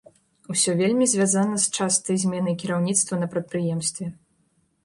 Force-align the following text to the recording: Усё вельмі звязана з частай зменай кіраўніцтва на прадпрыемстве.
Усё 0.53 0.73
вельмі 0.79 1.05
звязана 1.11 1.59
з 1.65 1.69
частай 1.77 2.19
зменай 2.23 2.57
кіраўніцтва 2.65 3.21
на 3.23 3.27
прадпрыемстве. 3.35 4.13